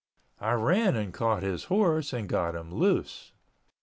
I 0.39 0.53
ran 0.53 0.95
and 0.95 1.13
caught 1.13 1.43
his 1.43 1.65
horse 1.65 2.11
and 2.11 2.27
got 2.27 2.55
him 2.55 2.73
loose. 2.73 3.33